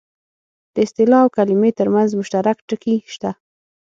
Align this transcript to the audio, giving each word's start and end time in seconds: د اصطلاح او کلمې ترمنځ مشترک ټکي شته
د 0.73 0.75
اصطلاح 0.85 1.21
او 1.23 1.27
کلمې 1.37 1.71
ترمنځ 1.79 2.09
مشترک 2.19 2.57
ټکي 2.69 2.95
شته 3.13 3.31